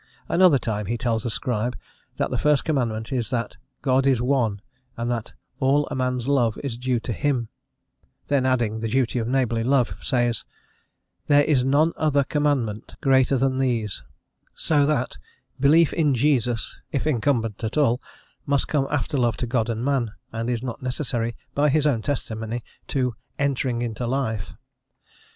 Another 0.27 0.57
time, 0.57 0.87
he 0.87 0.97
tells 0.97 1.25
a 1.27 1.29
Scribe 1.29 1.77
that 2.15 2.31
the 2.31 2.37
first 2.39 2.65
commandment 2.65 3.13
is 3.13 3.29
that 3.29 3.57
God 3.83 4.07
is 4.07 4.19
one, 4.19 4.59
and 4.97 5.11
that 5.11 5.33
all 5.59 5.85
a 5.91 5.95
man's 5.95 6.27
love 6.27 6.57
is 6.63 6.75
due 6.75 6.99
to 7.01 7.13
Him; 7.13 7.49
then 8.25 8.43
adding 8.43 8.79
the 8.79 8.87
duty 8.87 9.19
of 9.19 9.27
neighbourly 9.27 9.63
love, 9.63 9.91
he 9.91 10.03
says: 10.03 10.43
"There 11.27 11.43
is 11.43 11.63
none 11.63 11.93
other 11.97 12.23
commandment 12.23 12.95
greater 13.01 13.37
than 13.37 13.59
these:" 13.59 14.01
so 14.55 14.87
that 14.87 15.19
"belief 15.59 15.93
in 15.93 16.15
Jesus," 16.15 16.77
if 16.91 17.05
incumbent 17.05 17.63
at 17.63 17.77
all, 17.77 18.01
must 18.47 18.67
come 18.67 18.87
after 18.89 19.19
love 19.19 19.37
to 19.37 19.45
God 19.45 19.69
and 19.69 19.85
man, 19.85 20.13
and 20.31 20.49
is 20.49 20.63
not 20.63 20.81
necessary, 20.81 21.35
by 21.53 21.69
his 21.69 21.85
own 21.85 22.01
testimony, 22.01 22.63
to 22.87 23.13
"entering 23.37 23.83
into 23.83 24.07
life." 24.07 24.55